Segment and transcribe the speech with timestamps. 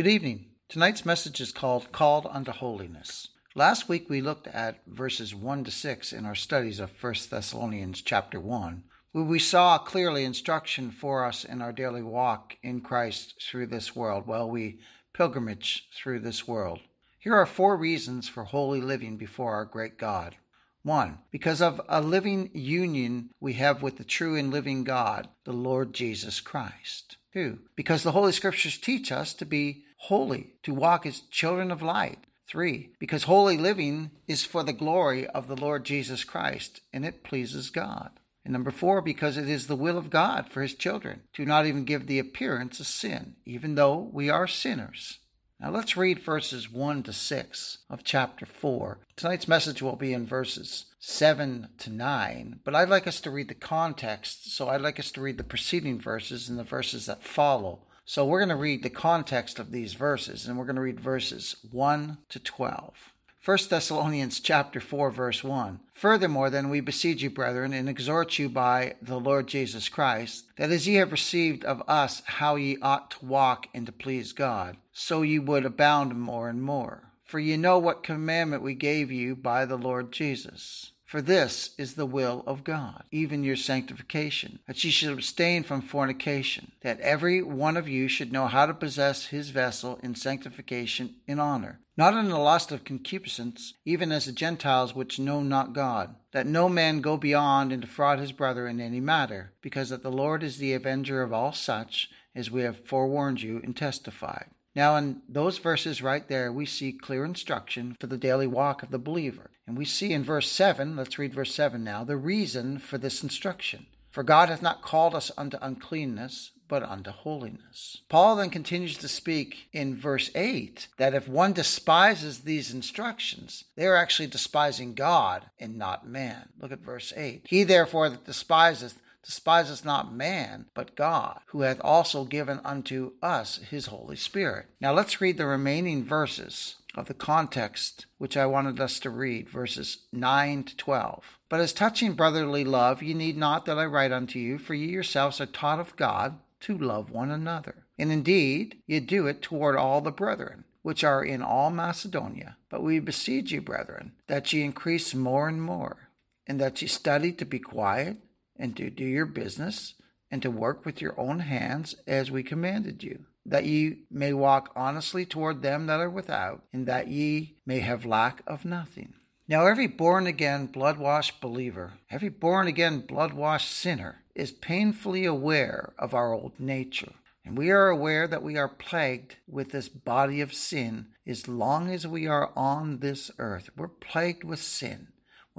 [0.00, 0.46] Good evening.
[0.70, 3.28] Tonight's message is called Called Unto Holiness.
[3.54, 8.00] Last week we looked at verses 1 to 6 in our studies of 1 Thessalonians
[8.00, 13.34] chapter 1, where we saw clearly instruction for us in our daily walk in Christ
[13.46, 14.80] through this world while we
[15.12, 16.80] pilgrimage through this world.
[17.18, 20.36] Here are four reasons for holy living before our great God.
[20.82, 25.52] One, because of a living union we have with the true and living God, the
[25.52, 27.18] Lord Jesus Christ.
[27.34, 31.82] Two, because the Holy Scriptures teach us to be holy, to walk as children of
[31.82, 32.18] light.
[32.48, 37.22] Three, because holy living is for the glory of the Lord Jesus Christ and it
[37.22, 38.10] pleases God.
[38.44, 41.66] And number four, because it is the will of God for his children to not
[41.66, 45.18] even give the appearance of sin, even though we are sinners.
[45.60, 48.98] Now let's read verses 1 to 6 of chapter 4.
[49.14, 53.48] Tonight's message will be in verses 7 to 9, but I'd like us to read
[53.48, 57.22] the context, so I'd like us to read the preceding verses and the verses that
[57.22, 60.82] follow so we're going to read the context of these verses, and we're going to
[60.82, 63.12] read verses 1 to 12.
[63.44, 65.78] 1 Thessalonians chapter 4 verse 1.
[65.92, 70.72] Furthermore, then we beseech you, brethren, and exhort you by the Lord Jesus Christ, that
[70.72, 74.76] as ye have received of us how ye ought to walk and to please God,
[74.92, 77.12] so ye would abound more and more.
[77.22, 80.90] For ye know what commandment we gave you by the Lord Jesus.
[81.10, 85.82] For this is the will of God, even your sanctification, that ye should abstain from
[85.82, 91.16] fornication, that every one of you should know how to possess his vessel in sanctification
[91.26, 95.72] in honor, not in the lust of concupiscence, even as the Gentiles which know not
[95.72, 100.04] God, that no man go beyond and defraud his brother in any matter, because that
[100.04, 104.46] the Lord is the avenger of all such, as we have forewarned you and testified.
[104.80, 108.90] Now, in those verses right there, we see clear instruction for the daily walk of
[108.90, 109.50] the believer.
[109.66, 113.22] And we see in verse 7, let's read verse 7 now, the reason for this
[113.22, 113.84] instruction.
[114.10, 118.00] For God hath not called us unto uncleanness, but unto holiness.
[118.08, 123.86] Paul then continues to speak in verse 8 that if one despises these instructions, they
[123.86, 126.48] are actually despising God and not man.
[126.58, 127.42] Look at verse 8.
[127.44, 133.58] He therefore that despiseth despiseth not man, but God, who hath also given unto us
[133.70, 134.66] his Holy Spirit.
[134.80, 139.48] Now let's read the remaining verses of the context which I wanted us to read,
[139.48, 141.38] verses 9 to 12.
[141.48, 144.88] But as touching brotherly love, ye need not that I write unto you, for ye
[144.88, 147.86] yourselves are taught of God to love one another.
[147.98, 152.56] And indeed, ye do it toward all the brethren which are in all Macedonia.
[152.68, 156.08] But we beseech you, brethren, that ye increase more and more,
[156.46, 158.16] and that ye study to be quiet
[158.60, 159.94] and to do your business
[160.30, 164.70] and to work with your own hands as we commanded you, that ye may walk
[164.76, 169.14] honestly toward them that are without, and that ye may have lack of nothing.
[169.48, 175.24] Now, every born again, blood washed believer, every born again, blood washed sinner is painfully
[175.24, 177.14] aware of our old nature.
[177.44, 181.90] And we are aware that we are plagued with this body of sin as long
[181.90, 183.70] as we are on this earth.
[183.76, 185.08] We're plagued with sin.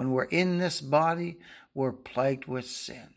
[0.02, 1.38] When we're in this body,
[1.76, 3.10] we're plagued with sin.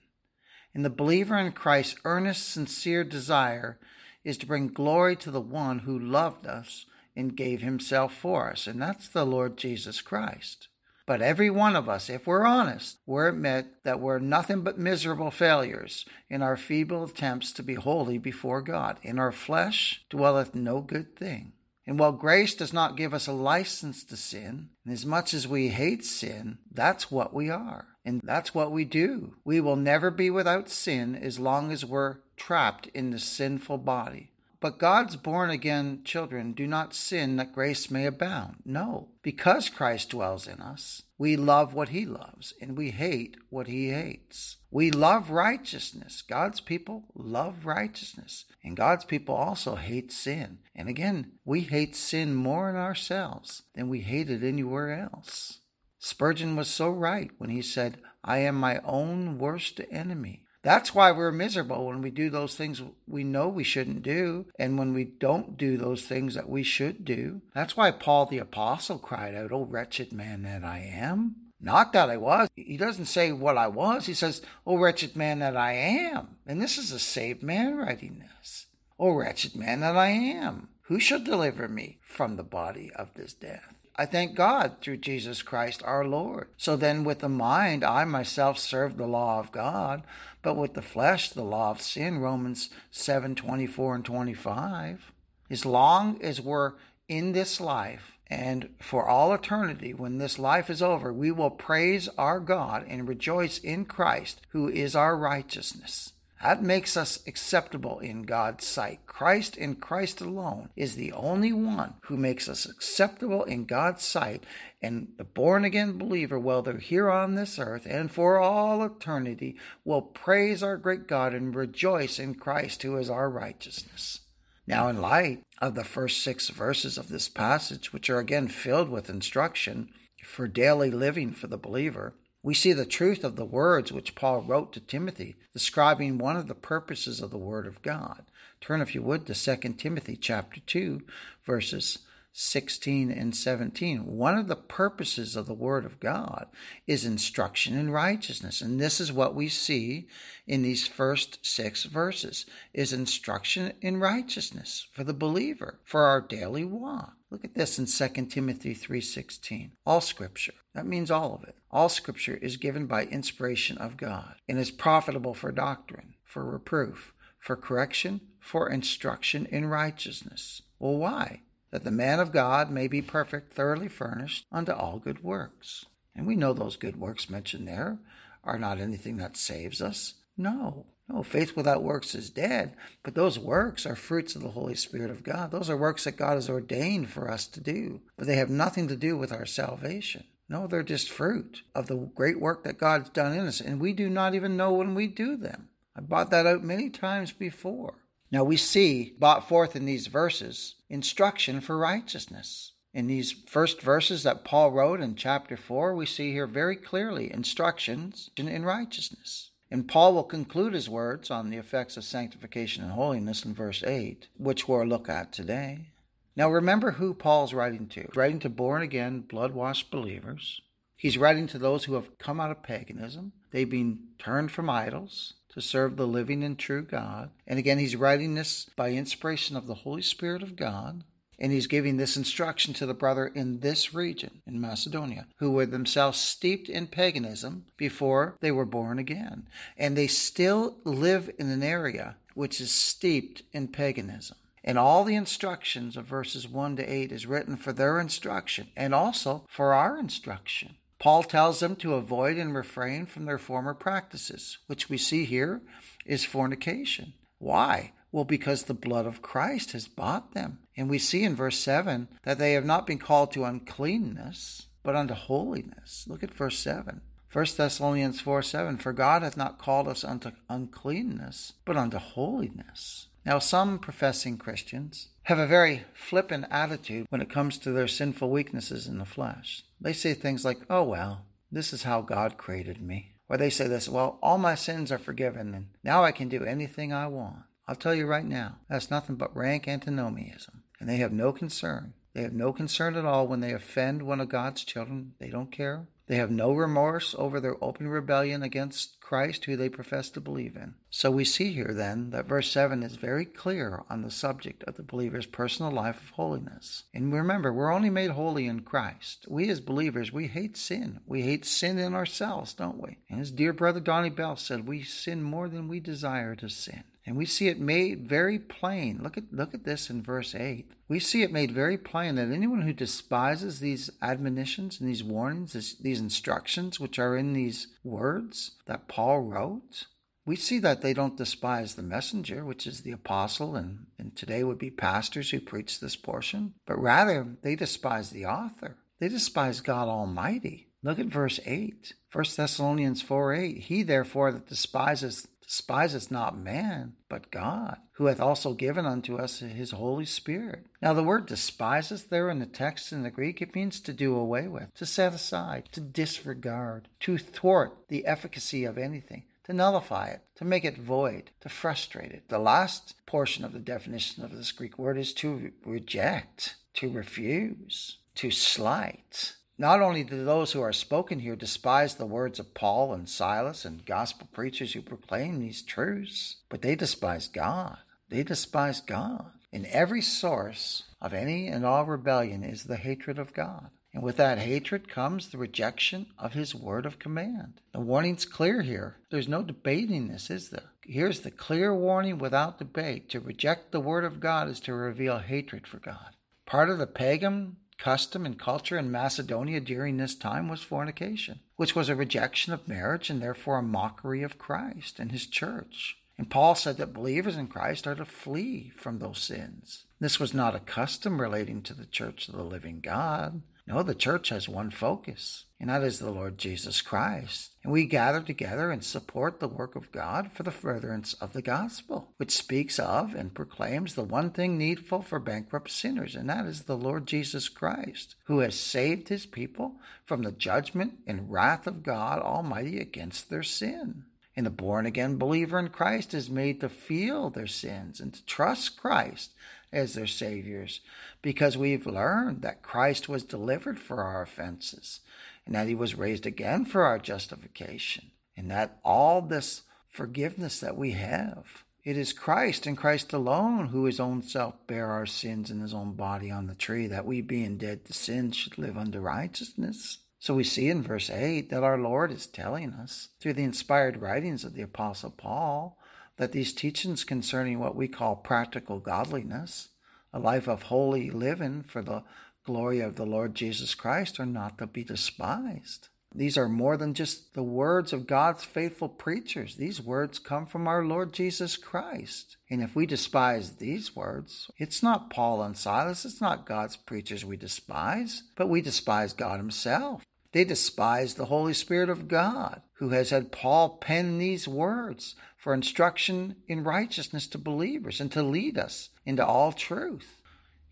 [0.74, 3.78] And the believer in Christ's earnest, sincere desire
[4.22, 6.84] is to bring glory to the one who loved us
[7.16, 10.68] and gave himself for us, and that's the Lord Jesus Christ.
[11.06, 15.30] But every one of us, if we're honest, we admit that we're nothing but miserable
[15.30, 18.98] failures in our feeble attempts to be holy before God.
[19.02, 21.54] In our flesh dwelleth no good thing.
[21.86, 25.46] And while grace does not give us a license to sin, and as much as
[25.46, 27.88] we hate sin, that's what we are.
[28.04, 29.36] And that's what we do.
[29.44, 34.30] We will never be without sin as long as we're trapped in the sinful body.
[34.64, 38.62] But God's born again children do not sin that grace may abound.
[38.64, 43.66] No, because Christ dwells in us, we love what he loves and we hate what
[43.66, 44.56] he hates.
[44.70, 46.22] We love righteousness.
[46.22, 48.46] God's people love righteousness.
[48.64, 50.60] And God's people also hate sin.
[50.74, 55.58] And again, we hate sin more in ourselves than we hate it anywhere else.
[55.98, 60.43] Spurgeon was so right when he said, I am my own worst enemy.
[60.64, 64.78] That's why we're miserable when we do those things we know we shouldn't do and
[64.78, 67.42] when we don't do those things that we should do.
[67.54, 71.36] That's why Paul the Apostle cried out, Oh, wretched man that I am.
[71.60, 72.48] Not that I was.
[72.56, 74.06] He doesn't say what I was.
[74.06, 76.36] He says, Oh, wretched man that I am.
[76.46, 78.66] And this is a saved man writing this.
[78.98, 80.68] Oh, wretched man that I am.
[80.84, 83.74] Who shall deliver me from the body of this death?
[83.96, 86.48] I thank God through Jesus Christ our Lord.
[86.56, 90.02] So then, with the mind, I myself serve the law of God,
[90.42, 92.18] but with the flesh, the law of sin.
[92.18, 95.12] Romans 7 24 and 25.
[95.48, 96.72] As long as we're
[97.08, 102.08] in this life, and for all eternity, when this life is over, we will praise
[102.18, 106.13] our God and rejoice in Christ, who is our righteousness.
[106.44, 109.06] That makes us acceptable in God's sight.
[109.06, 114.44] Christ and Christ alone is the only one who makes us acceptable in God's sight.
[114.82, 119.56] And the born again believer, whether here on this earth and for all eternity,
[119.86, 124.20] will praise our great God and rejoice in Christ, who is our righteousness.
[124.66, 128.90] Now, in light of the first six verses of this passage, which are again filled
[128.90, 129.88] with instruction
[130.22, 132.12] for daily living for the believer,
[132.44, 136.46] we see the truth of the words which Paul wrote to Timothy, describing one of
[136.46, 138.26] the purposes of the Word of God.
[138.60, 141.00] Turn, if you would, to 2 Timothy chapter 2,
[141.46, 142.00] verses
[142.34, 144.04] 16 and 17.
[144.04, 146.48] One of the purposes of the Word of God
[146.86, 148.60] is instruction in righteousness.
[148.60, 150.06] And this is what we see
[150.46, 152.44] in these first six verses
[152.74, 157.14] is instruction in righteousness for the believer, for our daily walk.
[157.34, 159.72] Look at this in 2 Timothy 3:16.
[159.84, 161.56] All scripture, that means all of it.
[161.68, 167.12] All scripture is given by inspiration of God and is profitable for doctrine, for reproof,
[167.40, 170.62] for correction, for instruction in righteousness.
[170.78, 171.40] Well, why?
[171.72, 175.86] that the man of God may be perfect, thoroughly furnished unto all good works.
[176.14, 177.98] And we know those good works mentioned there
[178.44, 180.14] are not anything that saves us.
[180.36, 184.74] No, no, faith without works is dead, but those works are fruits of the Holy
[184.74, 185.50] Spirit of God.
[185.50, 188.88] Those are works that God has ordained for us to do, but they have nothing
[188.88, 190.24] to do with our salvation.
[190.48, 193.92] No, they're just fruit of the great work that God's done in us, and we
[193.92, 195.68] do not even know when we do them.
[195.94, 197.94] I brought that out many times before.
[198.30, 202.72] Now we see brought forth in these verses instruction for righteousness.
[202.92, 207.32] In these first verses that Paul wrote in chapter 4, we see here very clearly
[207.32, 209.50] instructions in righteousness.
[209.74, 213.82] And Paul will conclude his words on the effects of sanctification and holiness in verse
[213.82, 215.88] 8, which we'll look at today.
[216.36, 218.02] Now remember who Paul's writing to.
[218.02, 220.60] He's writing to born again, blood washed believers.
[220.94, 223.32] He's writing to those who have come out of paganism.
[223.50, 227.32] They've been turned from idols to serve the living and true God.
[227.44, 231.02] And again, he's writing this by inspiration of the Holy Spirit of God.
[231.38, 235.66] And he's giving this instruction to the brother in this region, in Macedonia, who were
[235.66, 239.48] themselves steeped in paganism before they were born again.
[239.76, 244.36] And they still live in an area which is steeped in paganism.
[244.62, 248.94] And all the instructions of verses 1 to 8 is written for their instruction and
[248.94, 250.76] also for our instruction.
[250.98, 255.60] Paul tells them to avoid and refrain from their former practices, which we see here
[256.06, 257.12] is fornication.
[257.38, 257.92] Why?
[258.10, 260.60] Well, because the blood of Christ has bought them.
[260.76, 264.96] And we see in verse 7 that they have not been called to uncleanness, but
[264.96, 266.04] unto holiness.
[266.08, 267.00] Look at verse 7.
[267.32, 273.08] 1 Thessalonians 4 7 For God hath not called us unto uncleanness, but unto holiness.
[273.26, 278.28] Now, some professing Christians have a very flippant attitude when it comes to their sinful
[278.28, 279.64] weaknesses in the flesh.
[279.80, 283.12] They say things like, oh, well, this is how God created me.
[283.28, 286.44] Or they say this, well, all my sins are forgiven and now I can do
[286.44, 287.44] anything I want.
[287.66, 290.63] I'll tell you right now, that's nothing but rank antinomianism.
[290.84, 291.94] And they have no concern.
[292.12, 295.14] They have no concern at all when they offend one of God's children.
[295.18, 295.88] They don't care.
[296.08, 300.56] They have no remorse over their open rebellion against Christ, who they profess to believe
[300.56, 300.74] in.
[300.90, 304.76] So we see here then that verse 7 is very clear on the subject of
[304.76, 306.82] the believer's personal life of holiness.
[306.92, 309.24] And remember, we're only made holy in Christ.
[309.26, 311.00] We as believers, we hate sin.
[311.06, 312.98] We hate sin in ourselves, don't we?
[313.08, 316.84] And as dear brother Donnie Bell said, we sin more than we desire to sin.
[317.06, 319.00] And we see it made very plain.
[319.02, 320.70] Look at look at this in verse 8.
[320.88, 325.52] We see it made very plain that anyone who despises these admonitions and these warnings,
[325.52, 329.86] this, these instructions which are in these words that Paul wrote,
[330.26, 334.42] we see that they don't despise the messenger, which is the apostle, and, and today
[334.42, 338.78] would be pastors who preach this portion, but rather they despise the author.
[339.00, 340.68] They despise God Almighty.
[340.82, 341.94] Look at verse 8.
[342.12, 343.58] 1 Thessalonians 4 8.
[343.58, 349.38] He therefore that despises despiseth not man, but God, who hath also given unto us
[349.38, 350.66] his Holy Spirit.
[350.82, 354.16] Now, the word despiseth there in the text in the Greek, it means to do
[354.16, 360.08] away with, to set aside, to disregard, to thwart the efficacy of anything, to nullify
[360.08, 362.28] it, to make it void, to frustrate it.
[362.28, 367.98] The last portion of the definition of this Greek word is to reject, to refuse,
[368.16, 369.34] to slight.
[369.56, 373.64] Not only do those who are spoken here despise the words of Paul and Silas
[373.64, 377.78] and gospel preachers who proclaim these truths, but they despise God.
[378.08, 379.30] They despise God.
[379.52, 383.70] In every source of any and all rebellion is the hatred of God.
[383.92, 387.60] And with that hatred comes the rejection of his word of command.
[387.72, 388.96] The warning's clear here.
[389.10, 390.72] There's no debating this, is there?
[390.82, 393.08] Here's the clear warning without debate.
[393.10, 396.16] To reject the word of God is to reveal hatred for God.
[396.44, 401.74] Part of the pagan custom and culture in Macedonia during this time was fornication, which
[401.74, 405.98] was a rejection of marriage and therefore a mockery of Christ and his church.
[406.16, 409.84] And Paul said that believers in Christ are to flee from those sins.
[410.00, 413.42] This was not a custom relating to the church of the living God.
[413.66, 417.52] No, the church has one focus, and that is the Lord Jesus Christ.
[417.62, 421.40] And we gather together and support the work of God for the furtherance of the
[421.40, 426.44] gospel, which speaks of and proclaims the one thing needful for bankrupt sinners, and that
[426.44, 431.66] is the Lord Jesus Christ, who has saved his people from the judgment and wrath
[431.66, 434.04] of God Almighty against their sin.
[434.36, 438.24] And the born again believer in Christ is made to feel their sins and to
[438.26, 439.30] trust Christ
[439.74, 440.80] as their saviors
[441.20, 445.00] because we've learned that Christ was delivered for our offenses
[445.44, 450.76] and that he was raised again for our justification and that all this forgiveness that
[450.76, 455.50] we have it is Christ and Christ alone who his own self bare our sins
[455.50, 458.78] in his own body on the tree that we being dead to sin should live
[458.78, 459.98] unto righteousness.
[460.18, 464.00] So we see in verse 8 that our Lord is telling us through the inspired
[464.00, 465.78] writings of the Apostle Paul
[466.16, 469.68] that these teachings concerning what we call practical godliness,
[470.12, 472.04] a life of holy living for the
[472.44, 475.88] glory of the Lord Jesus Christ, are not to be despised.
[476.16, 479.56] These are more than just the words of God's faithful preachers.
[479.56, 482.36] These words come from our Lord Jesus Christ.
[482.48, 487.24] And if we despise these words, it's not Paul and Silas, it's not God's preachers
[487.24, 490.04] we despise, but we despise God Himself.
[490.34, 495.54] They despise the Holy Spirit of God, who has had Paul pen these words for
[495.54, 500.20] instruction in righteousness to believers and to lead us into all truth.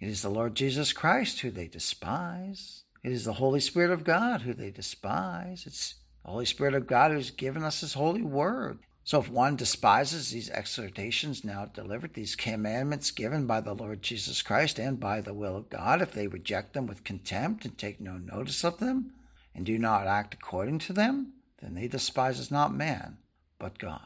[0.00, 2.83] It is the Lord Jesus Christ who they despise.
[3.04, 5.62] It is the Holy Spirit of God who they despise.
[5.64, 8.81] It's the Holy Spirit of God who's given us His holy word.
[9.04, 14.42] So if one despises these exhortations now delivered, these commandments given by the Lord Jesus
[14.42, 18.00] Christ and by the will of God, if they reject them with contempt and take
[18.00, 19.12] no notice of them,
[19.54, 23.18] and do not act according to them, then they despise not man,
[23.59, 24.00] but God.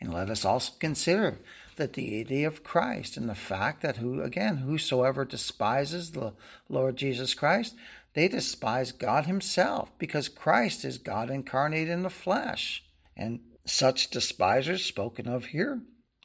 [0.00, 1.38] And let us also consider
[1.76, 6.34] the deity of Christ and the fact that who again whosoever despises the
[6.68, 7.74] Lord Jesus Christ,
[8.14, 12.84] they despise God himself, because Christ is God incarnate in the flesh.
[13.16, 15.80] And such despisers spoken of here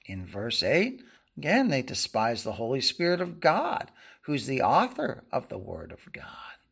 [0.06, 1.02] in verse 8,
[1.38, 3.92] again they despise the Holy Spirit of God,
[4.24, 6.26] who's the author of the Word of God.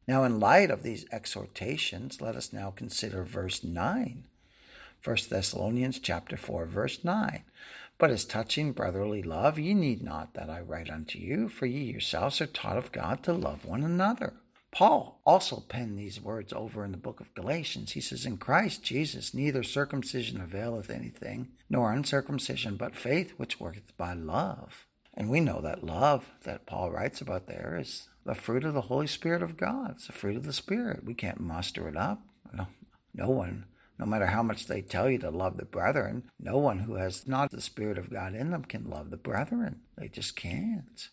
[0.08, 4.24] Now, in light of these exhortations, let us now consider verse 9.
[5.04, 7.44] 1 Thessalonians chapter 4, verse 9.
[7.98, 11.92] But as touching brotherly love, ye need not that I write unto you, for ye
[11.92, 14.34] yourselves are taught of God to love one another.
[14.72, 17.94] Paul also penned these words over in the book of Galatians.
[17.94, 23.96] He says, In Christ Jesus neither circumcision availeth anything, nor uncircumcision, but faith which worketh
[23.98, 24.86] by love.
[25.14, 28.82] And we know that love that Paul writes about there is the fruit of the
[28.82, 29.92] Holy Spirit of God.
[29.92, 31.06] It's the fruit of the Spirit.
[31.06, 32.22] We can't muster it up.
[32.54, 32.68] No,
[33.14, 33.66] no one,
[33.98, 37.26] no matter how much they tell you to love the brethren, no one who has
[37.26, 39.80] not the Spirit of God in them can love the brethren.
[39.98, 41.08] They just can't.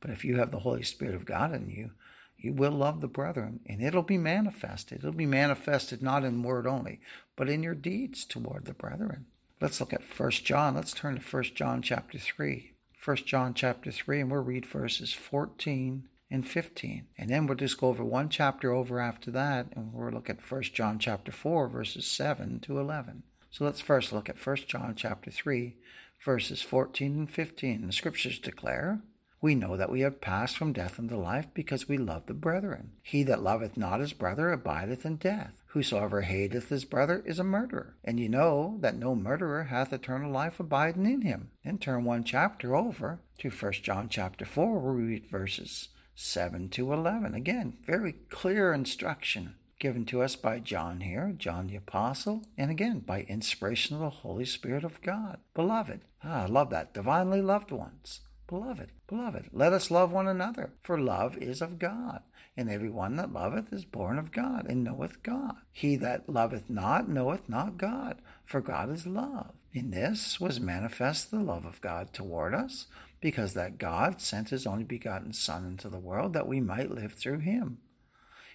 [0.00, 1.92] But if you have the Holy Spirit of God in you,
[2.36, 4.98] you will love the brethren, and it'll be manifested.
[4.98, 7.00] It'll be manifested not in word only,
[7.34, 9.24] but in your deeds toward the brethren.
[9.58, 10.74] Let's look at First John.
[10.74, 12.72] Let's turn to First John chapter 3.
[12.98, 17.06] First John chapter 3, and we'll read verses 14 and 15.
[17.18, 20.50] And then we'll just go over one chapter over after that, and we'll look at
[20.50, 23.22] 1 John chapter 4, verses 7 to 11.
[23.50, 25.76] So let's first look at 1 John chapter 3,
[26.24, 27.86] verses 14 and 15.
[27.86, 29.00] The scriptures declare,
[29.42, 32.92] We know that we have passed from death unto life because we love the brethren.
[33.02, 35.62] He that loveth not his brother abideth in death.
[35.66, 37.96] Whosoever hateth his brother is a murderer.
[38.04, 41.50] And ye know that no murderer hath eternal life abiding in him.
[41.62, 46.68] Then turn one chapter over to 1 John chapter 4, where we read verses 7
[46.70, 47.34] to 11.
[47.34, 53.00] Again, very clear instruction given to us by John here, John the Apostle, and again
[53.00, 55.38] by inspiration of the Holy Spirit of God.
[55.54, 58.20] Beloved, ah, I love that, divinely loved ones.
[58.46, 62.22] Beloved, beloved, let us love one another, for love is of God.
[62.56, 65.56] And every one that loveth is born of God, and knoweth God.
[65.72, 69.50] He that loveth not knoweth not God, for God is love.
[69.72, 72.86] In this was manifest the love of God toward us,
[73.22, 77.14] because that God sent his only begotten Son into the world that we might live
[77.14, 77.78] through him.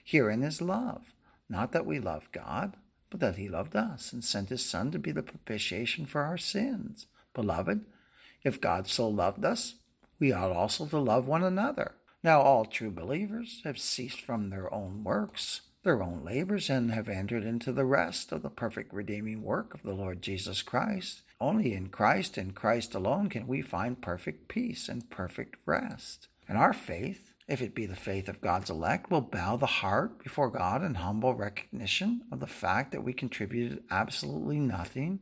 [0.04, 1.14] Herein is love
[1.50, 2.76] not that we love God,
[3.10, 6.38] but that he loved us and sent his Son to be the propitiation for our
[6.38, 7.08] sins.
[7.34, 7.86] Beloved,
[8.44, 9.76] if God so loved us,
[10.20, 11.96] we ought also to love one another.
[12.24, 17.08] Now all true believers have ceased from their own works, their own labors, and have
[17.08, 21.22] entered into the rest of the perfect redeeming work of the Lord Jesus Christ.
[21.40, 26.28] Only in Christ and Christ alone can we find perfect peace and perfect rest.
[26.48, 30.22] And our faith if it be the faith of God's elect, will bow the heart
[30.22, 35.20] before God in humble recognition of the fact that we contributed absolutely nothing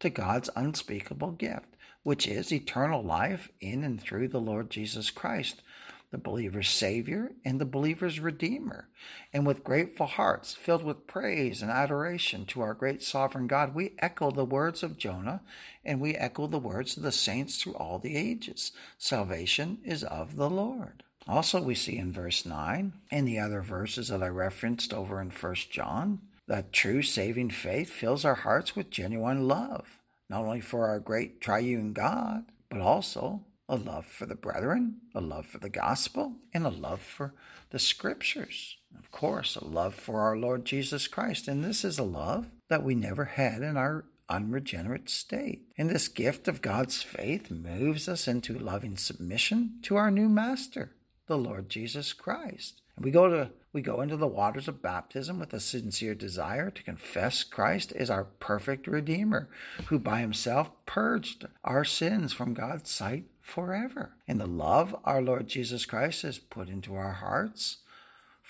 [0.00, 5.62] to God's unspeakable gift, which is eternal life in and through the Lord Jesus Christ,
[6.10, 8.88] the believer's Savior and the believer's Redeemer.
[9.32, 13.94] And with grateful hearts, filled with praise and adoration to our great sovereign God, we
[13.98, 15.42] echo the words of Jonah
[15.84, 18.72] and we echo the words of the saints through all the ages.
[18.98, 21.04] Salvation is of the Lord.
[21.28, 25.30] Also, we see in verse 9 and the other verses that I referenced over in
[25.30, 30.88] 1 John that true saving faith fills our hearts with genuine love, not only for
[30.88, 35.70] our great triune God, but also a love for the brethren, a love for the
[35.70, 37.32] gospel, and a love for
[37.70, 38.76] the scriptures.
[38.98, 41.46] Of course, a love for our Lord Jesus Christ.
[41.46, 45.62] And this is a love that we never had in our unregenerate state.
[45.78, 50.90] And this gift of God's faith moves us into loving submission to our new master
[51.28, 52.82] the Lord Jesus Christ.
[52.96, 56.70] And we go to we go into the waters of baptism with a sincere desire
[56.70, 59.48] to confess Christ as our perfect Redeemer,
[59.86, 64.12] who by himself purged our sins from God's sight forever.
[64.26, 67.78] And the love our Lord Jesus Christ has put into our hearts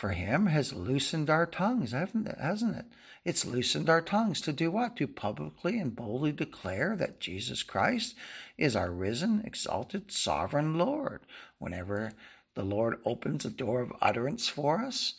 [0.00, 2.38] for him has loosened our tongues, hasn't it?
[2.40, 2.86] Hasn't it?
[3.22, 4.96] It's loosened our tongues to do what?
[4.96, 8.14] To publicly and boldly declare that Jesus Christ
[8.56, 11.20] is our risen, exalted, sovereign Lord.
[11.58, 12.12] Whenever
[12.54, 15.16] the Lord opens a door of utterance for us,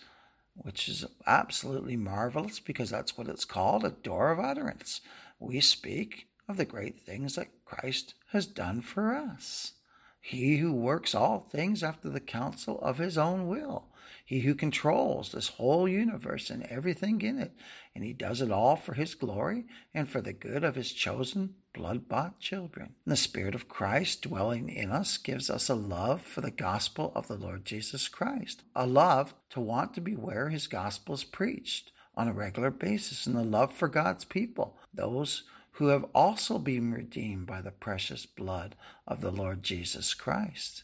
[0.55, 5.01] which is absolutely marvelous because that's what it's called a door of utterance.
[5.39, 9.73] We speak of the great things that Christ has done for us.
[10.19, 13.87] He who works all things after the counsel of his own will.
[14.23, 17.51] He who controls this whole universe and everything in it.
[17.95, 21.55] And he does it all for his glory and for the good of his chosen
[21.73, 22.95] blood bought children.
[23.05, 27.27] The Spirit of Christ dwelling in us gives us a love for the gospel of
[27.27, 31.91] the Lord Jesus Christ, a love to want to be where his gospel is preached
[32.15, 36.91] on a regular basis, and a love for God's people, those who have also been
[36.91, 38.75] redeemed by the precious blood
[39.07, 40.83] of the Lord Jesus Christ.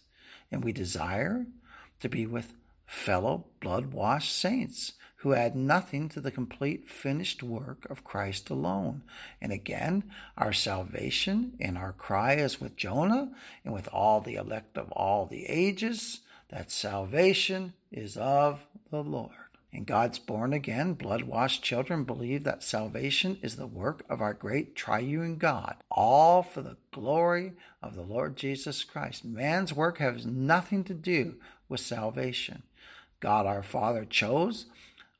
[0.52, 1.46] And we desire
[2.00, 2.54] to be with
[2.86, 9.02] fellow blood washed saints who add nothing to the complete finished work of Christ alone.
[9.42, 10.04] And again,
[10.38, 13.32] our salvation and our cry is with Jonah
[13.66, 19.47] and with all the elect of all the ages that salvation is of the Lord.
[19.78, 24.34] And God's born again, blood washed children believe that salvation is the work of our
[24.34, 29.24] great triune God, all for the glory of the Lord Jesus Christ.
[29.24, 31.36] Man's work has nothing to do
[31.70, 32.64] with salvation.
[33.20, 34.66] God our Father chose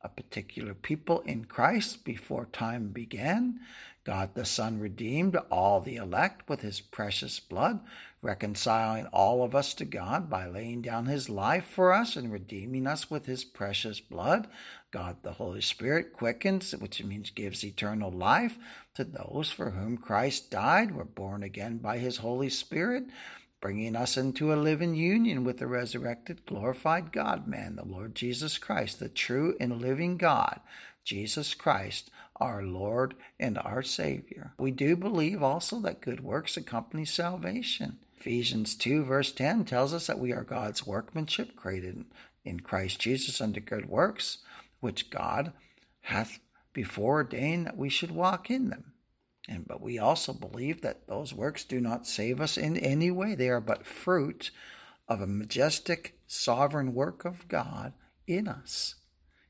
[0.02, 3.60] a particular people in Christ before time began.
[4.06, 7.82] God the Son redeemed all the elect with his precious blood,
[8.22, 12.88] reconciling all of us to God by laying down his life for us and redeeming
[12.88, 14.48] us with his precious blood.
[14.92, 18.58] God the Holy Spirit quickens, which means gives eternal life
[18.96, 23.06] to those for whom Christ died, were born again by his Holy Spirit
[23.60, 28.58] bringing us into a living union with the resurrected, glorified God man, the Lord Jesus
[28.58, 30.60] Christ, the true and living God,
[31.04, 34.54] Jesus Christ, our Lord and our Savior.
[34.60, 37.98] We do believe also that good works accompany salvation.
[38.20, 42.06] Ephesians 2, verse 10 tells us that we are God's workmanship, created
[42.44, 44.40] in Christ Jesus unto good works,
[44.80, 45.54] which God
[46.02, 46.40] hath
[46.74, 48.94] before ordained that we should walk in them.
[49.48, 53.34] And but we also believe that those works do not save us in any way.
[53.34, 54.52] They are but fruit
[55.08, 57.94] of a majestic, sovereign work of God
[58.26, 58.96] in us.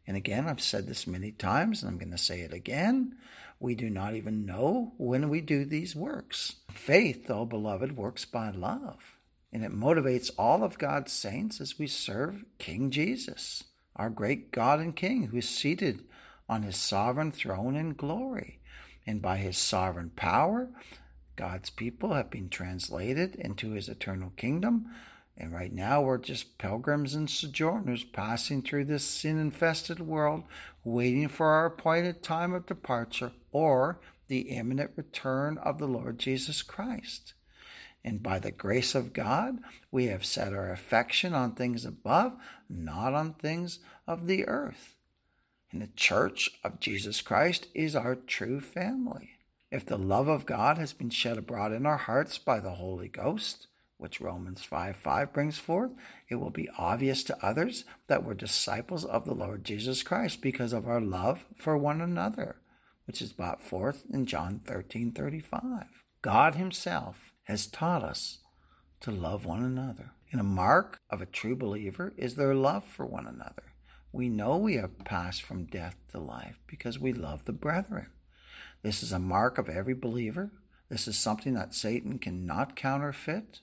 [0.06, 3.18] And again, I've said this many times, and I'm going to say it again.
[3.60, 6.58] We do not even know when we do these works.
[6.72, 9.18] Faith, though, beloved, works by love,
[9.52, 13.64] and it motivates all of God's saints as we serve King Jesus,
[13.96, 16.04] our great God and King, who is seated
[16.48, 18.60] on his sovereign throne in glory.
[19.06, 20.70] And by his sovereign power,
[21.36, 24.88] God's people have been translated into his eternal kingdom.
[25.38, 30.44] And right now, we're just pilgrims and sojourners passing through this sin infested world,
[30.84, 36.64] waiting for our appointed time of departure or the imminent return of the Lord Jesus
[36.64, 37.36] Christ.
[38.04, 39.60] And by the grace of God,
[39.92, 42.34] we have set our affection on things above,
[42.68, 44.96] not on things of the earth.
[45.72, 49.32] And the church of Jesus Christ is our true family.
[49.70, 53.10] If the love of God has been shed abroad in our hearts by the Holy
[53.10, 53.68] Ghost,
[53.98, 55.92] which Romans 5 5 brings forth,
[56.30, 60.74] it will be obvious to others that we're disciples of the Lord Jesus Christ because
[60.74, 62.58] of our love for one another,
[63.06, 65.88] which is brought forth in John thirteen thirty five.
[66.22, 68.40] God Himself has taught us
[69.02, 70.12] to love one another.
[70.32, 73.64] And a mark of a true believer is their love for one another.
[74.12, 78.08] We know we have passed from death to life because we love the brethren.
[78.82, 80.52] This is a mark of every believer.
[80.90, 83.62] This is something that Satan cannot counterfeit.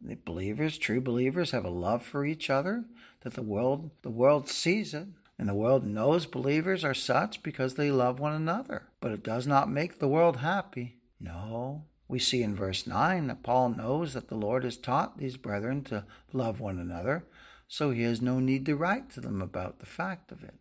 [0.00, 2.84] The believers, true believers, have a love for each other
[3.22, 5.08] that the world the world sees it.
[5.38, 8.88] And the world knows believers are such because they love one another.
[9.00, 10.96] But it does not make the world happy.
[11.20, 11.84] No.
[12.08, 15.84] We see in verse 9 that Paul knows that the Lord has taught these brethren
[15.84, 17.24] to love one another,
[17.68, 20.54] so he has no need to write to them about the fact of it.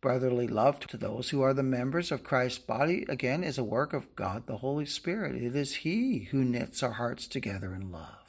[0.00, 3.92] Brotherly love to those who are the members of Christ's body, again, is a work
[3.92, 5.34] of God the Holy Spirit.
[5.34, 8.21] It is He who knits our hearts together in love.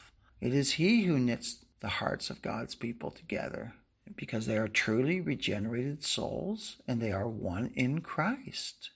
[0.44, 3.76] It is He who knits the hearts of God's people together
[4.14, 8.90] because they are truly regenerated souls and they are one in Christ.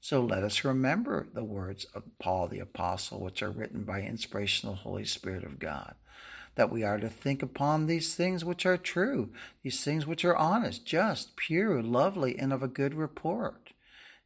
[0.00, 4.68] So let us remember the words of Paul the Apostle, which are written by inspiration
[4.68, 5.94] of the Holy Spirit of God
[6.56, 9.32] that we are to think upon these things which are true,
[9.62, 13.70] these things which are honest, just, pure, lovely, and of a good report.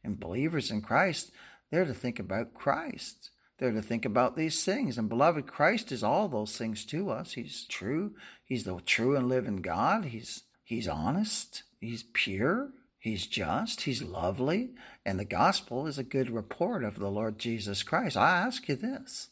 [0.03, 1.29] And believers in Christ,
[1.69, 3.29] they're to think about Christ.
[3.63, 4.97] They're to think about these things.
[4.97, 7.31] And beloved, Christ is all those things to us.
[7.31, 8.11] He's true.
[8.43, 10.03] He's the true and living God.
[10.03, 11.63] He's He's honest.
[11.79, 12.71] He's pure.
[12.99, 13.83] He's just.
[13.83, 14.71] He's lovely.
[15.05, 18.17] And the gospel is a good report of the Lord Jesus Christ.
[18.17, 19.29] I ask you this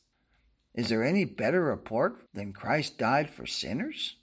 [0.74, 4.16] is there any better report than Christ died for sinners?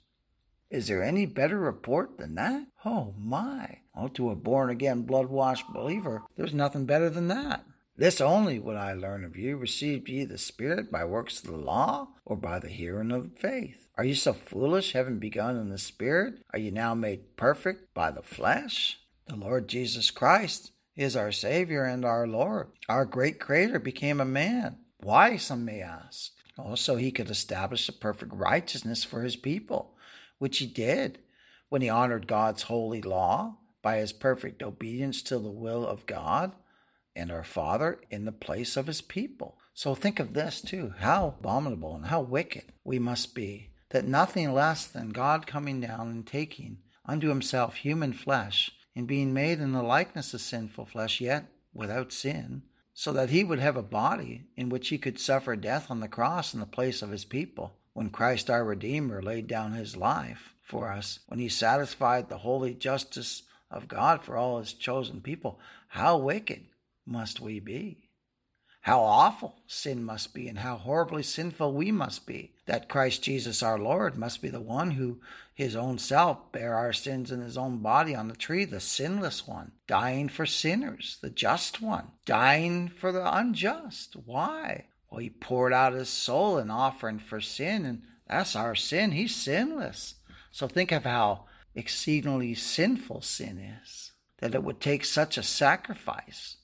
[0.71, 2.65] Is there any better report than that?
[2.83, 3.81] Oh my!
[3.95, 7.63] Oh, to a born again, blood washed believer, there's nothing better than that.
[7.99, 11.57] This only would I learn of you received ye the Spirit by works of the
[11.57, 13.89] law, or by the hearing of faith?
[13.97, 16.35] Are you so foolish, having begun in the Spirit?
[16.53, 19.01] Are you now made perfect by the flesh?
[19.27, 22.67] The Lord Jesus Christ is our Savior and our Lord.
[22.87, 24.77] Our great Creator became a man.
[25.01, 26.31] Why, some may ask?
[26.57, 29.93] Also, he could establish a perfect righteousness for his people,
[30.37, 31.19] which he did
[31.67, 36.53] when he honored God's holy law by his perfect obedience to the will of God
[37.15, 39.57] and our Father in the place of his people.
[39.73, 44.53] So think of this too how abominable and how wicked we must be, that nothing
[44.53, 49.71] less than God coming down and taking unto himself human flesh and being made in
[49.71, 54.43] the likeness of sinful flesh, yet without sin, so that he would have a body
[54.57, 57.73] in which he could suffer death on the cross in the place of his people.
[57.93, 62.73] When Christ our Redeemer laid down his life for us, when he satisfied the holy
[62.73, 66.65] justice of God for all his chosen people, how wicked
[67.09, 68.09] must we be?
[68.81, 72.53] How awful sin must be, and how horribly sinful we must be.
[72.65, 75.19] That Christ Jesus our Lord must be the one who,
[75.53, 79.45] his own self, bare our sins in his own body on the tree, the sinless
[79.45, 84.15] one, dying for sinners, the just one, dying for the unjust.
[84.25, 84.85] Why?
[85.09, 89.11] Well, he poured out his soul in offering for sin, and that's our sin.
[89.11, 90.15] He's sinless.
[90.51, 91.45] So think of how
[91.75, 96.55] exceedingly sinful sin is, that it would take such a sacrifice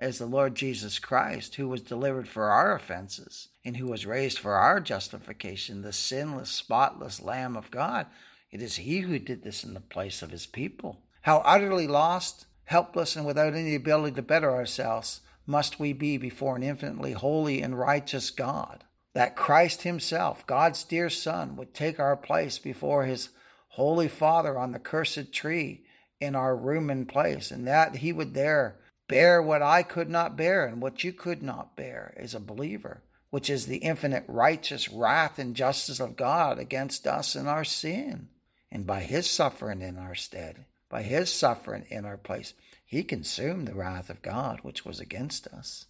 [0.00, 4.38] as the Lord Jesus Christ, who was delivered for our offenses and who was raised
[4.38, 8.06] for our justification, the sinless, spotless Lamb of God.
[8.50, 11.02] It is He who did this in the place of His people.
[11.22, 16.56] How utterly lost, helpless, and without any ability to better ourselves must we be before
[16.56, 18.84] an infinitely holy and righteous God.
[19.12, 23.28] That Christ Himself, God's dear Son, would take our place before His
[23.74, 25.82] Holy Father on the cursed tree
[26.20, 28.76] in our room and place, and that He would there
[29.10, 33.02] bear what I could not bear and what you could not bear as a believer,
[33.30, 38.28] which is the infinite righteous wrath and justice of God against us in our sin.
[38.70, 42.54] And by his suffering in our stead, by his suffering in our place,
[42.86, 45.86] he consumed the wrath of God which was against us.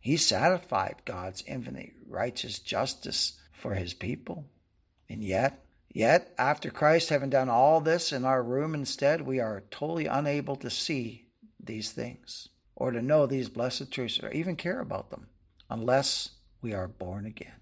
[0.00, 4.46] He satisfied God's infinite righteous justice for his people.
[5.08, 9.62] And yet, yet, after Christ having done all this in our room instead, we are
[9.70, 11.29] totally unable to see
[11.62, 15.28] these things or to know these blessed truths or even care about them
[15.68, 16.30] unless
[16.62, 17.52] we are born again.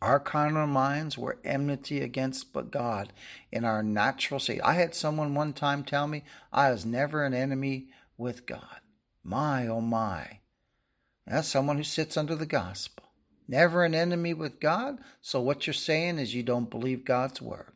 [0.00, 3.12] Our carnal minds were enmity against but God
[3.50, 4.60] in our natural state.
[4.62, 6.22] I had someone one time tell me
[6.52, 8.80] I was never an enemy with God.
[9.24, 10.38] My, oh my.
[11.26, 13.04] That's someone who sits under the gospel.
[13.48, 14.98] Never an enemy with God.
[15.20, 17.72] So what you're saying is you don't believe God's word.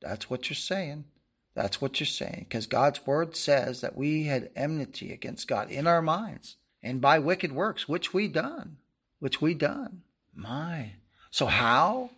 [0.00, 1.04] That's what you're saying.
[1.54, 2.46] That's what you're saying.
[2.48, 7.18] Because God's word says that we had enmity against God in our minds and by
[7.18, 8.78] wicked works, which we done.
[9.18, 10.02] Which we done.
[10.34, 10.92] My.
[11.30, 12.10] So how?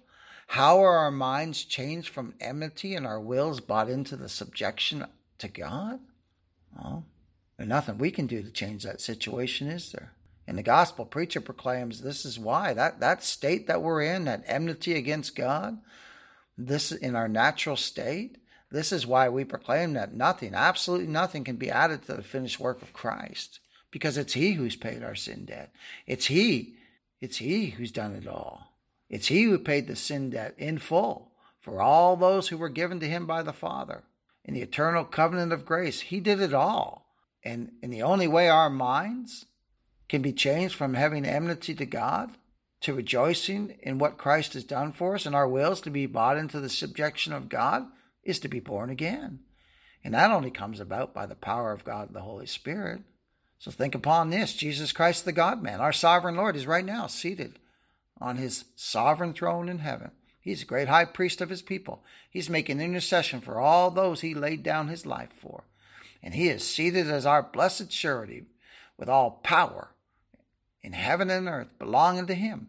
[0.48, 5.04] How are our minds changed from enmity and our wills brought into the subjection
[5.38, 6.00] to God?
[6.76, 7.04] Well,
[7.56, 10.12] there's nothing we can do to change that situation, is there?
[10.46, 14.44] And the gospel preacher proclaims this is why that, that state that we're in, that
[14.46, 15.78] enmity against God,
[16.56, 18.36] this is in our natural state,
[18.74, 22.58] this is why we proclaim that nothing, absolutely nothing, can be added to the finished
[22.58, 23.60] work of Christ,
[23.90, 25.72] because it's He who's paid our sin debt.
[26.06, 26.74] It's He,
[27.20, 28.72] it's He who's done it all.
[29.08, 32.98] It's He who paid the sin debt in full for all those who were given
[33.00, 34.02] to Him by the Father.
[34.44, 37.14] In the eternal covenant of grace, He did it all.
[37.44, 39.46] And, and the only way our minds
[40.08, 42.36] can be changed from having enmity to God
[42.80, 46.36] to rejoicing in what Christ has done for us and our wills to be brought
[46.36, 47.86] into the subjection of God
[48.24, 49.40] is to be born again.
[50.02, 53.02] And that only comes about by the power of God and the Holy Spirit.
[53.58, 57.06] So think upon this Jesus Christ, the God man, our sovereign Lord, is right now
[57.06, 57.58] seated
[58.20, 60.10] on his sovereign throne in heaven.
[60.40, 62.02] He's a great high priest of his people.
[62.30, 65.64] He's making intercession for all those he laid down his life for.
[66.22, 68.44] And he is seated as our blessed surety
[68.98, 69.92] with all power
[70.82, 72.68] in heaven and earth belonging to him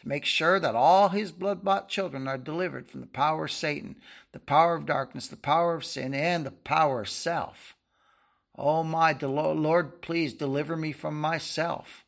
[0.00, 3.52] to make sure that all his blood bought children are delivered from the power of
[3.52, 3.96] Satan,
[4.32, 7.74] the power of darkness, the power of sin, and the power of self.
[8.56, 12.04] Oh, my Lord, please deliver me from myself.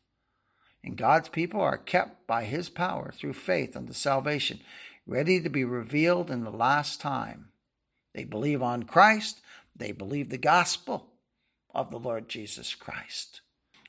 [0.83, 4.59] And God's people are kept by his power through faith unto salvation,
[5.07, 7.49] ready to be revealed in the last time.
[8.13, 9.41] They believe on Christ,
[9.75, 11.07] they believe the gospel
[11.73, 13.41] of the Lord Jesus Christ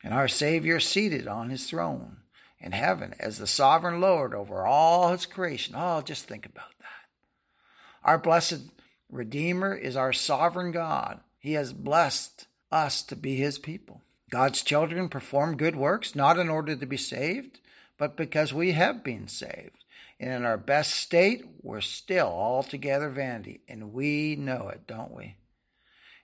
[0.04, 2.18] and our Savior seated on his throne
[2.64, 5.74] in heaven as the sovereign Lord over all his creation.
[5.76, 8.08] Oh, just think about that.
[8.08, 8.62] Our blessed
[9.08, 11.20] Redeemer is our sovereign God.
[11.38, 14.02] He has blessed us to be his people.
[14.30, 17.60] God's children perform good works not in order to be saved,
[17.96, 19.84] but because we have been saved.
[20.18, 25.36] And in our best state, we're still altogether vanity, and we know it, don't we?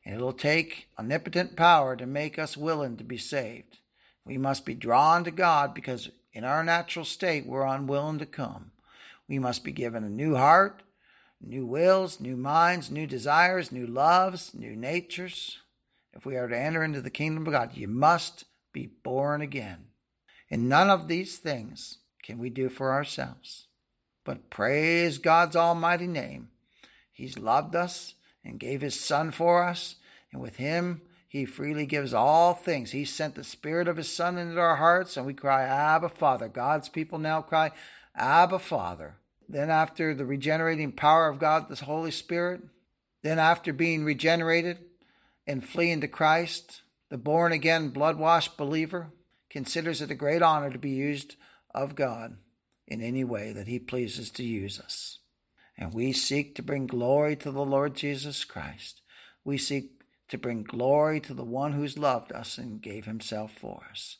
[0.05, 3.79] and it'll take omnipotent power to make us willing to be saved.
[4.25, 8.73] We must be drawn to God because in our natural state we're unwilling to come.
[9.29, 10.83] We must be given a new heart,
[11.41, 15.59] new wills, new minds, new desires, new loves, new natures.
[16.13, 19.87] If we are to enter into the kingdom of God, you must be born again.
[20.51, 23.67] And none of these things can we do for ourselves.
[24.25, 26.49] But praise God's almighty name.
[27.13, 28.15] He's loved us
[28.45, 29.97] and gave his Son for us,
[30.33, 32.91] and with him he freely gives all things.
[32.91, 36.49] He sent the Spirit of his Son into our hearts, and we cry, Abba, Father.
[36.49, 37.71] God's people now cry,
[38.17, 39.17] Abba, Father.
[39.49, 42.63] Then, after the regenerating power of God, the Holy Spirit,
[43.23, 44.79] then, after being regenerated
[45.47, 49.13] and fleeing to Christ, the born again, blood washed believer
[49.49, 51.37] considers it a great honor to be used
[51.73, 52.39] of God
[52.89, 55.21] in any way that he pleases to use us
[55.81, 59.01] and we seek to bring glory to the Lord Jesus Christ.
[59.45, 60.00] We seek
[60.31, 64.17] to bring glory to the one who's loved us and gave himself for us.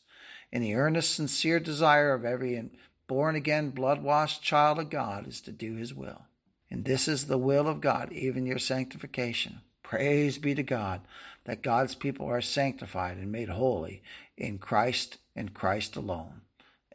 [0.53, 2.69] And the earnest, sincere desire of every
[3.07, 6.27] born again, blood washed child of God is to do his will.
[6.69, 9.61] And this is the will of God, even your sanctification.
[9.83, 11.01] Praise be to God
[11.45, 14.01] that God's people are sanctified and made holy
[14.37, 16.41] in Christ and Christ alone.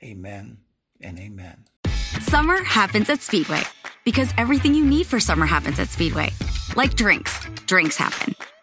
[0.03, 0.59] Amen
[1.01, 1.65] and amen.
[2.21, 3.63] Summer happens at Speedway
[4.05, 6.31] because everything you need for summer happens at Speedway.
[6.75, 8.35] Like drinks, drinks happen.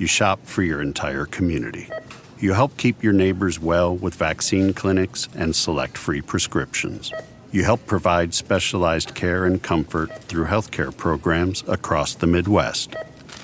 [0.00, 1.88] you shop for your entire community.
[2.38, 7.12] You help keep your neighbors well with vaccine clinics and select free prescriptions.
[7.52, 12.94] You help provide specialized care and comfort through healthcare programs across the Midwest.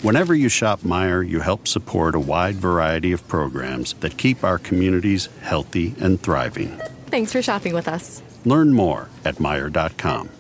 [0.03, 4.59] Whenever you shop Meijer, you help support a wide variety of programs that keep our
[4.59, 6.81] communities healthy and thriving.
[7.07, 8.23] Thanks for shopping with us.
[8.45, 10.31] Learn more at Meijer.com.